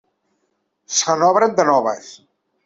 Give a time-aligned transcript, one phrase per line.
[1.01, 2.11] Se n'obren de noves.